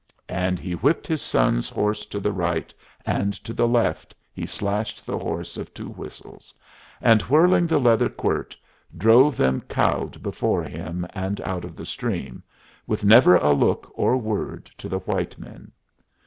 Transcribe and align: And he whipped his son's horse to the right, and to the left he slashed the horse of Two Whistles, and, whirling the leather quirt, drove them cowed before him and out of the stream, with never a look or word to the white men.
And 0.29 0.57
he 0.57 0.73
whipped 0.73 1.05
his 1.05 1.21
son's 1.21 1.69
horse 1.69 2.07
to 2.07 2.19
the 2.19 2.31
right, 2.31 2.73
and 3.05 3.35
to 3.43 3.53
the 3.53 3.67
left 3.67 4.15
he 4.33 4.47
slashed 4.47 5.05
the 5.05 5.19
horse 5.19 5.57
of 5.57 5.71
Two 5.75 5.89
Whistles, 5.89 6.55
and, 7.01 7.21
whirling 7.21 7.67
the 7.67 7.77
leather 7.77 8.09
quirt, 8.09 8.57
drove 8.97 9.37
them 9.37 9.61
cowed 9.61 10.23
before 10.23 10.63
him 10.63 11.05
and 11.13 11.39
out 11.41 11.63
of 11.63 11.75
the 11.75 11.85
stream, 11.85 12.41
with 12.87 13.05
never 13.05 13.35
a 13.35 13.53
look 13.53 13.91
or 13.93 14.17
word 14.17 14.65
to 14.79 14.89
the 14.89 14.97
white 15.01 15.37
men. 15.37 15.71